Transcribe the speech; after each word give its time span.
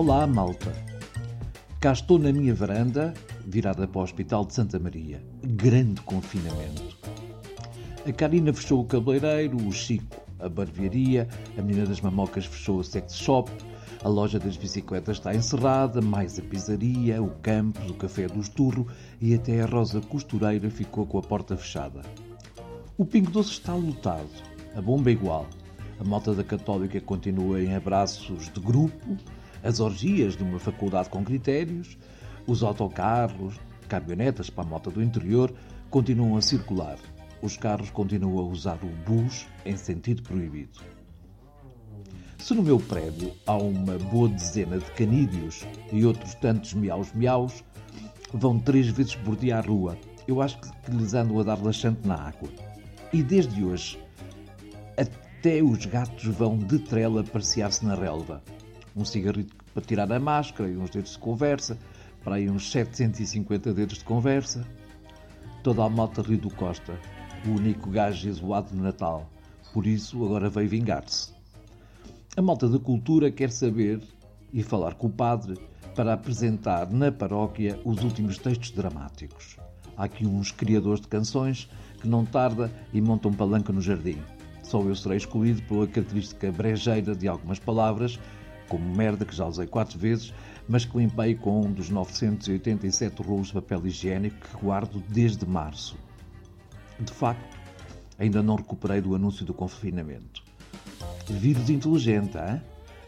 Olá, 0.00 0.26
malta. 0.26 0.72
Cá 1.78 1.92
estou 1.92 2.18
na 2.18 2.32
minha 2.32 2.54
varanda, 2.54 3.12
virada 3.44 3.86
para 3.86 4.00
o 4.00 4.02
Hospital 4.02 4.46
de 4.46 4.54
Santa 4.54 4.78
Maria. 4.78 5.22
Grande 5.44 6.00
confinamento. 6.00 6.96
A 8.08 8.10
Karina 8.10 8.50
fechou 8.50 8.80
o 8.80 8.86
cabeleireiro, 8.86 9.58
o 9.58 9.70
Chico 9.70 10.16
a 10.38 10.48
barbearia, 10.48 11.28
a 11.58 11.60
menina 11.60 11.84
das 11.84 12.00
mamocas 12.00 12.46
fechou 12.46 12.78
o 12.78 12.82
sex 12.82 13.14
shop, 13.14 13.52
a 14.02 14.08
loja 14.08 14.38
das 14.38 14.56
bicicletas 14.56 15.18
está 15.18 15.34
encerrada, 15.34 16.00
mais 16.00 16.38
a 16.38 16.42
pizzaria, 16.44 17.22
o 17.22 17.28
campus, 17.42 17.90
o 17.90 17.94
café 17.94 18.26
do 18.26 18.40
esturro 18.40 18.86
e 19.20 19.34
até 19.34 19.60
a 19.60 19.66
Rosa 19.66 20.00
Costureira 20.00 20.70
ficou 20.70 21.04
com 21.04 21.18
a 21.18 21.22
porta 21.22 21.58
fechada. 21.58 22.00
O 22.96 23.04
Pingo 23.04 23.30
Doce 23.30 23.50
está 23.50 23.74
lotado, 23.74 24.30
a 24.74 24.80
bomba 24.80 25.10
é 25.10 25.12
igual. 25.12 25.46
A 25.98 26.04
malta 26.04 26.34
da 26.34 26.42
Católica 26.42 26.98
continua 27.02 27.62
em 27.62 27.74
abraços 27.74 28.50
de 28.50 28.60
grupo, 28.60 29.18
as 29.62 29.80
orgias 29.80 30.36
de 30.36 30.42
uma 30.42 30.58
faculdade 30.58 31.08
com 31.08 31.24
critérios, 31.24 31.98
os 32.46 32.62
autocarros, 32.62 33.54
caminhonetas 33.88 34.48
para 34.50 34.64
a 34.64 34.66
malta 34.66 34.90
do 34.90 35.02
interior 35.02 35.52
continuam 35.90 36.36
a 36.36 36.42
circular. 36.42 36.98
Os 37.42 37.56
carros 37.56 37.90
continuam 37.90 38.38
a 38.38 38.48
usar 38.48 38.78
o 38.82 39.10
bus 39.10 39.46
em 39.64 39.76
sentido 39.76 40.22
proibido. 40.22 40.80
Se 42.38 42.54
no 42.54 42.62
meu 42.62 42.78
prédio 42.78 43.32
há 43.46 43.54
uma 43.54 43.98
boa 43.98 44.28
dezena 44.28 44.78
de 44.78 44.90
canídeos 44.92 45.66
e 45.92 46.04
outros 46.04 46.34
tantos 46.34 46.72
miaus-miaus, 46.72 47.62
vão 48.32 48.58
três 48.58 48.88
vezes 48.88 49.14
bordear 49.14 49.64
a 49.64 49.66
rua. 49.66 49.98
Eu 50.26 50.40
acho 50.40 50.58
que 50.60 50.90
lhes 50.90 51.12
ando 51.12 51.38
a 51.40 51.42
dar 51.42 51.62
laxante 51.62 52.06
na 52.06 52.14
água. 52.14 52.48
E 53.12 53.22
desde 53.22 53.64
hoje, 53.64 53.98
até 54.96 55.62
os 55.62 55.84
gatos 55.86 56.24
vão 56.24 56.56
de 56.56 56.78
trela 56.78 57.24
passear-se 57.24 57.84
na 57.84 57.94
relva. 57.94 58.42
Um 58.96 59.04
cigarrito 59.04 59.54
para 59.72 59.82
tirar 59.82 60.10
a 60.12 60.18
máscara 60.18 60.68
e 60.68 60.76
uns 60.76 60.90
dedos 60.90 61.12
de 61.12 61.18
conversa, 61.18 61.78
para 62.24 62.36
aí 62.36 62.50
uns 62.50 62.70
750 62.70 63.72
dedos 63.72 63.98
de 63.98 64.04
conversa. 64.04 64.66
Toda 65.62 65.84
a 65.84 65.88
malta 65.88 66.22
ri 66.22 66.36
do 66.36 66.50
Costa, 66.50 66.98
o 67.46 67.50
único 67.50 67.90
gajo 67.90 68.28
isolado 68.28 68.70
de 68.70 68.80
Natal. 68.80 69.28
Por 69.72 69.86
isso, 69.86 70.24
agora 70.24 70.50
veio 70.50 70.68
vingar-se. 70.68 71.32
A 72.36 72.42
malta 72.42 72.68
da 72.68 72.78
cultura 72.78 73.30
quer 73.30 73.50
saber 73.50 74.00
e 74.52 74.62
falar 74.62 74.94
com 74.94 75.06
o 75.06 75.10
padre 75.10 75.58
para 75.94 76.12
apresentar 76.12 76.90
na 76.90 77.12
paróquia 77.12 77.78
os 77.84 78.02
últimos 78.02 78.38
textos 78.38 78.70
dramáticos. 78.70 79.56
Há 79.96 80.04
aqui 80.04 80.26
uns 80.26 80.50
criadores 80.50 81.00
de 81.00 81.08
canções 81.08 81.68
que 82.00 82.08
não 82.08 82.24
tarda 82.24 82.72
e 82.92 83.00
montam 83.00 83.32
palanca 83.32 83.72
no 83.72 83.82
jardim. 83.82 84.18
Só 84.62 84.80
eu 84.82 84.94
serei 84.94 85.18
escolhido 85.18 85.62
pela 85.62 85.86
característica 85.86 86.50
brejeira 86.52 87.14
de 87.14 87.28
algumas 87.28 87.58
palavras, 87.58 88.18
como 88.70 88.96
merda, 88.96 89.24
que 89.24 89.34
já 89.34 89.44
usei 89.44 89.66
quatro 89.66 89.98
vezes, 89.98 90.32
mas 90.68 90.84
que 90.84 90.96
limpei 90.96 91.34
com 91.34 91.62
um 91.62 91.72
dos 91.72 91.90
987 91.90 93.20
rolos 93.20 93.48
de 93.48 93.54
papel 93.54 93.84
higiênico 93.88 94.36
que 94.36 94.64
guardo 94.64 95.02
desde 95.08 95.44
março. 95.44 95.98
De 96.98 97.12
facto, 97.12 97.58
ainda 98.16 98.42
não 98.42 98.54
recuperei 98.54 99.00
do 99.00 99.14
anúncio 99.14 99.44
do 99.44 99.52
confinamento. 99.52 100.44
Vírus 101.28 101.68
inteligente, 101.68 102.38
hein? 102.38 102.62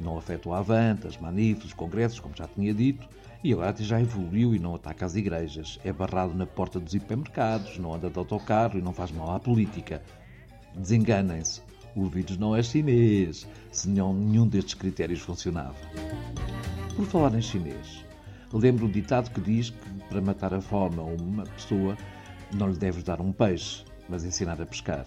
não 0.00 0.16
afeta 0.16 0.48
o 0.48 0.54
Avante, 0.54 1.08
as 1.08 1.16
manifes, 1.18 1.66
os 1.66 1.72
congressos, 1.72 2.20
como 2.20 2.36
já 2.36 2.46
tinha 2.46 2.72
dito, 2.72 3.08
e 3.42 3.52
agora 3.52 3.74
já 3.78 4.00
evoluiu 4.00 4.54
e 4.54 4.58
não 4.58 4.74
ataca 4.74 5.04
as 5.06 5.16
igrejas. 5.16 5.80
É 5.84 5.92
barrado 5.92 6.34
na 6.34 6.46
porta 6.46 6.78
dos 6.78 6.94
hipermercados, 6.94 7.78
não 7.78 7.94
anda 7.94 8.08
de 8.08 8.18
autocarro 8.18 8.78
e 8.78 8.82
não 8.82 8.92
faz 8.92 9.10
mal 9.10 9.34
à 9.34 9.40
política. 9.40 10.02
Desenganem-se, 10.76 11.60
o 11.98 12.08
vírus 12.08 12.38
não 12.38 12.54
é 12.54 12.62
chinês, 12.62 13.46
senão 13.72 14.14
nenhum 14.14 14.46
destes 14.46 14.74
critérios 14.74 15.20
funcionava. 15.20 15.76
Por 16.94 17.04
falar 17.06 17.34
em 17.34 17.42
chinês, 17.42 18.04
lembro 18.52 18.86
um 18.86 18.90
ditado 18.90 19.30
que 19.30 19.40
diz 19.40 19.70
que 19.70 19.78
para 20.08 20.20
matar 20.20 20.54
a 20.54 20.60
fome 20.60 20.98
a 20.98 21.02
uma 21.02 21.44
pessoa 21.44 21.96
não 22.54 22.68
lhe 22.68 22.78
deves 22.78 23.02
dar 23.02 23.20
um 23.20 23.32
peixe, 23.32 23.84
mas 24.08 24.24
ensinar 24.24 24.60
a 24.60 24.66
pescar. 24.66 25.04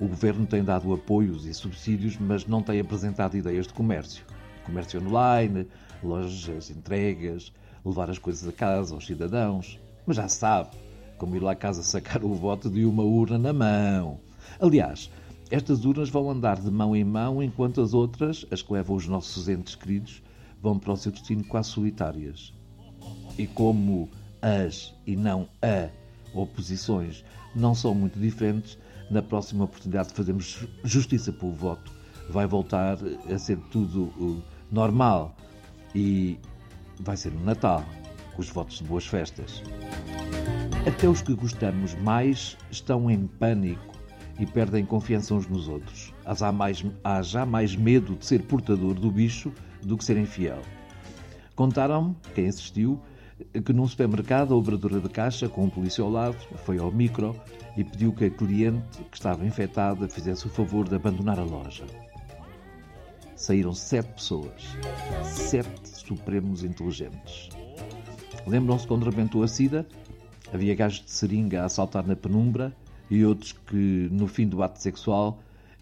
O 0.00 0.08
governo 0.08 0.44
tem 0.46 0.64
dado 0.64 0.92
apoios 0.92 1.46
e 1.46 1.54
subsídios, 1.54 2.16
mas 2.18 2.46
não 2.46 2.62
tem 2.62 2.80
apresentado 2.80 3.36
ideias 3.36 3.66
de 3.66 3.74
comércio. 3.74 4.24
Comércio 4.64 5.00
online, 5.00 5.68
lojas, 6.02 6.70
entregas, 6.70 7.52
levar 7.84 8.10
as 8.10 8.18
coisas 8.18 8.48
a 8.48 8.52
casa 8.52 8.94
aos 8.94 9.06
cidadãos. 9.06 9.78
Mas 10.04 10.16
já 10.16 10.28
sabe, 10.28 10.70
como 11.16 11.36
ir 11.36 11.40
lá 11.40 11.52
a 11.52 11.56
casa 11.56 11.82
sacar 11.82 12.24
o 12.24 12.34
voto 12.34 12.68
de 12.68 12.84
uma 12.84 13.02
urna 13.02 13.38
na 13.38 13.52
mão. 13.52 14.20
Aliás, 14.58 15.10
estas 15.50 15.84
urnas 15.84 16.08
vão 16.08 16.30
andar 16.30 16.60
de 16.60 16.70
mão 16.70 16.96
em 16.96 17.04
mão 17.04 17.42
enquanto 17.42 17.80
as 17.80 17.94
outras, 17.94 18.46
as 18.50 18.62
que 18.62 18.72
levam 18.72 18.96
os 18.96 19.06
nossos 19.06 19.48
entes 19.48 19.74
queridos, 19.74 20.22
vão 20.60 20.78
para 20.78 20.92
o 20.92 20.96
seu 20.96 21.12
destino 21.12 21.44
quase 21.44 21.70
solitárias. 21.70 22.52
E 23.36 23.46
como 23.46 24.08
as 24.40 24.94
e 25.06 25.16
não 25.16 25.48
a 25.62 25.90
oposições 26.34 27.24
não 27.54 27.74
são 27.74 27.94
muito 27.94 28.18
diferentes, 28.18 28.78
na 29.10 29.22
próxima 29.22 29.64
oportunidade 29.64 30.08
de 30.08 30.14
fazermos 30.14 30.66
justiça 30.82 31.32
pelo 31.32 31.52
voto, 31.52 31.92
vai 32.30 32.46
voltar 32.46 32.98
a 33.30 33.38
ser 33.38 33.58
tudo 33.70 34.04
uh, 34.18 34.42
normal 34.70 35.36
e 35.94 36.38
vai 37.00 37.16
ser 37.16 37.32
no 37.32 37.44
Natal, 37.44 37.84
com 38.34 38.40
os 38.40 38.48
votos 38.48 38.78
de 38.78 38.84
boas 38.84 39.06
festas. 39.06 39.62
Até 40.86 41.08
os 41.08 41.22
que 41.22 41.34
gostamos 41.34 41.94
mais 41.96 42.56
estão 42.70 43.10
em 43.10 43.26
pânico 43.26 43.93
e 44.38 44.46
perdem 44.46 44.84
confiança 44.84 45.34
uns 45.34 45.46
nos 45.46 45.68
outros. 45.68 46.12
Há, 46.24 46.52
mais, 46.52 46.84
há 47.02 47.22
já 47.22 47.46
mais 47.46 47.76
medo 47.76 48.16
de 48.16 48.26
ser 48.26 48.42
portador 48.42 48.94
do 48.94 49.10
bicho 49.10 49.52
do 49.82 49.96
que 49.96 50.04
ser 50.04 50.16
infiel. 50.16 50.60
Contaram-me, 51.54 52.16
quem 52.34 52.48
assistiu, 52.48 53.00
que 53.64 53.72
num 53.72 53.86
supermercado 53.86 54.54
a 54.54 54.56
operadora 54.56 55.00
de 55.00 55.08
caixa, 55.08 55.48
com 55.48 55.64
um 55.64 55.70
polícia 55.70 56.02
ao 56.02 56.10
lado, 56.10 56.36
foi 56.64 56.78
ao 56.78 56.90
micro 56.90 57.34
e 57.76 57.84
pediu 57.84 58.12
que 58.12 58.24
a 58.24 58.30
cliente 58.30 59.02
que 59.10 59.16
estava 59.16 59.44
infectada 59.44 60.08
fizesse 60.08 60.46
o 60.46 60.50
favor 60.50 60.88
de 60.88 60.96
abandonar 60.96 61.38
a 61.38 61.44
loja. 61.44 61.84
Saíram 63.36 63.74
sete 63.74 64.12
pessoas. 64.14 64.76
Sete 65.24 65.88
supremos 65.88 66.62
inteligentes. 66.64 67.50
Lembram-se 68.46 68.86
quando 68.86 69.04
rebentou 69.04 69.42
a 69.42 69.48
SIDA? 69.48 69.86
Havia 70.52 70.74
gajos 70.74 71.04
de 71.04 71.10
seringa 71.10 71.64
a 71.64 71.68
saltar 71.68 72.06
na 72.06 72.14
penumbra 72.14 72.72
e 73.10 73.24
outros 73.24 73.52
que, 73.52 74.08
no 74.10 74.26
fim 74.26 74.46
do 74.46 74.62
ato 74.62 74.80
sexual, 74.80 75.38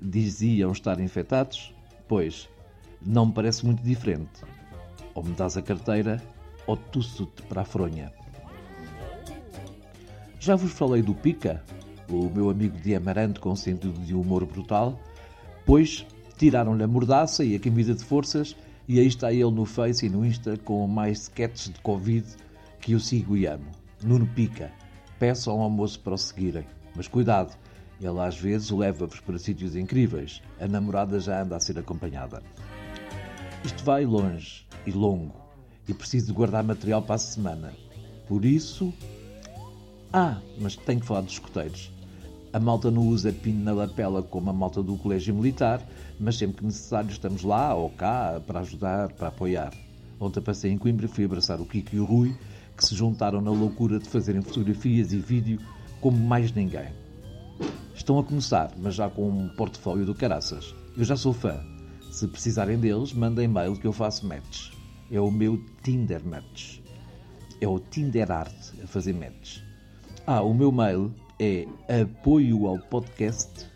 diziam 0.00 0.72
estar 0.72 1.00
infectados? 1.00 1.74
Pois, 2.08 2.48
não 3.04 3.26
me 3.26 3.32
parece 3.32 3.64
muito 3.64 3.82
diferente. 3.82 4.42
Ou 5.14 5.22
me 5.22 5.32
dás 5.32 5.56
a 5.56 5.62
carteira 5.62 6.22
ou 6.66 6.76
tuço-te 6.76 7.42
para 7.42 7.62
a 7.62 7.64
fronha. 7.64 8.12
Já 10.40 10.56
vos 10.56 10.72
falei 10.72 11.02
do 11.02 11.14
Pica, 11.14 11.62
o 12.08 12.28
meu 12.28 12.50
amigo 12.50 12.76
de 12.78 12.94
Amarante 12.94 13.40
com 13.40 13.54
sentido 13.56 13.98
de 14.00 14.14
humor 14.14 14.44
brutal, 14.44 15.00
pois 15.64 16.06
tiraram-lhe 16.36 16.82
a 16.82 16.88
mordaça 16.88 17.44
e 17.44 17.54
a 17.56 17.60
camisa 17.60 17.94
de 17.94 18.04
forças 18.04 18.56
e 18.86 19.00
aí 19.00 19.06
está 19.06 19.32
ele 19.32 19.50
no 19.50 19.64
Face 19.64 20.04
e 20.04 20.10
no 20.10 20.24
Insta 20.24 20.58
com 20.58 20.86
mais 20.86 21.22
sketches 21.22 21.72
de 21.72 21.80
Covid 21.80 22.26
que 22.80 22.92
eu 22.92 23.00
sigo 23.00 23.36
e 23.36 23.46
amo. 23.46 23.70
Nuno 24.02 24.26
Pica. 24.26 24.70
Peçam 25.18 25.54
ao 25.54 25.62
almoço 25.62 25.98
para 26.00 26.14
o 26.14 26.18
seguirem. 26.18 26.66
Mas 26.94 27.08
cuidado, 27.08 27.56
ele 28.00 28.20
às 28.20 28.38
vezes 28.38 28.70
leva-vos 28.70 29.20
para 29.20 29.38
sítios 29.38 29.76
incríveis. 29.76 30.42
A 30.60 30.66
namorada 30.66 31.18
já 31.20 31.42
anda 31.42 31.56
a 31.56 31.60
ser 31.60 31.78
acompanhada. 31.78 32.42
Isto 33.64 33.84
vai 33.84 34.04
longe 34.04 34.66
e 34.86 34.92
longo 34.92 35.34
e 35.88 35.94
preciso 35.94 36.26
de 36.26 36.32
guardar 36.32 36.62
material 36.62 37.02
para 37.02 37.14
a 37.14 37.18
semana. 37.18 37.72
Por 38.28 38.44
isso. 38.44 38.92
Ah, 40.12 40.38
mas 40.60 40.76
tenho 40.76 41.00
que 41.00 41.06
falar 41.06 41.22
dos 41.22 41.32
escoteiros. 41.32 41.90
A 42.52 42.60
malta 42.60 42.90
não 42.90 43.02
usa 43.08 43.32
pino 43.32 43.64
na 43.64 43.72
lapela 43.72 44.22
como 44.22 44.48
a 44.48 44.52
malta 44.52 44.80
do 44.80 44.96
Colégio 44.96 45.34
Militar, 45.34 45.82
mas 46.20 46.36
sempre 46.36 46.58
que 46.58 46.64
necessário 46.64 47.10
estamos 47.10 47.42
lá 47.42 47.74
ou 47.74 47.90
cá 47.90 48.40
para 48.46 48.60
ajudar, 48.60 49.12
para 49.12 49.28
apoiar. 49.28 49.72
Ontem 50.20 50.40
passei 50.40 50.70
em 50.70 50.78
Coimbra 50.78 51.06
e 51.06 51.08
fui 51.08 51.24
abraçar 51.24 51.60
o 51.60 51.66
Kiko 51.66 51.96
e 51.96 51.98
o 51.98 52.04
Rui, 52.04 52.34
que 52.76 52.84
se 52.84 52.94
juntaram 52.94 53.40
na 53.40 53.50
loucura 53.50 53.98
de 53.98 54.08
fazerem 54.08 54.40
fotografias 54.40 55.12
e 55.12 55.18
vídeo 55.18 55.58
como 56.04 56.18
mais 56.18 56.52
ninguém. 56.52 56.92
Estão 57.94 58.18
a 58.18 58.22
começar, 58.22 58.70
mas 58.76 58.94
já 58.94 59.08
com 59.08 59.26
um 59.26 59.48
portfólio 59.56 60.04
do 60.04 60.14
caraças. 60.14 60.74
Eu 60.94 61.04
já 61.04 61.16
sou 61.16 61.32
fã. 61.32 61.58
Se 62.12 62.28
precisarem 62.28 62.78
deles, 62.78 63.14
mandem 63.14 63.48
mail 63.48 63.74
que 63.74 63.86
eu 63.86 63.92
faço 63.92 64.28
match 64.28 64.74
é 65.10 65.18
o 65.18 65.30
meu 65.30 65.58
Tinder 65.82 66.22
Match. 66.22 66.80
É 67.58 67.66
o 67.66 67.78
Tinder 67.78 68.30
Art 68.30 68.52
a 68.82 68.86
fazer 68.86 69.14
match. 69.14 69.60
Ah, 70.26 70.42
o 70.42 70.52
meu 70.52 70.72
mail 70.72 71.10
é 71.40 71.66
apoio 72.02 72.66
ao 72.66 72.78
podcast 72.78 73.66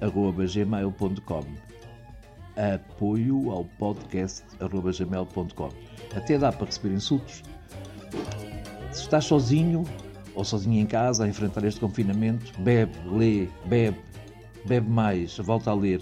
gmail.com 0.00 1.44
apoio 2.56 3.50
ao 3.50 3.64
podcast 3.78 4.42
gmail.com 4.58 5.68
Até 6.14 6.38
dá 6.38 6.50
para 6.50 6.66
receber 6.66 6.94
insultos. 6.94 7.42
Se 8.92 9.02
estás 9.02 9.26
sozinho 9.26 9.84
ou 10.36 10.44
sozinho 10.44 10.80
em 10.80 10.86
casa 10.86 11.24
a 11.24 11.28
enfrentar 11.28 11.64
este 11.64 11.80
confinamento, 11.80 12.52
bebe, 12.60 12.92
lê, 13.10 13.48
bebe, 13.64 13.98
bebe 14.64 14.88
mais, 14.88 15.36
volta 15.38 15.70
a 15.70 15.74
ler. 15.74 16.00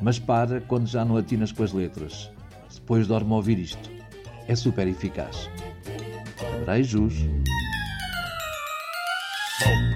Mas 0.00 0.18
para 0.18 0.62
quando 0.62 0.86
já 0.86 1.04
não 1.04 1.18
atinas 1.18 1.52
com 1.52 1.62
as 1.62 1.72
letras 1.72 2.30
depois 2.90 3.06
dorme 3.06 3.30
a 3.32 3.36
ouvir 3.36 3.56
isto. 3.56 3.88
É 4.48 4.56
super 4.56 4.88
eficaz. 4.88 5.48
Abreijos. 6.60 7.14
Oh. 9.62 9.89